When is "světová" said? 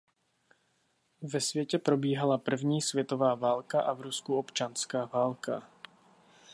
2.81-3.35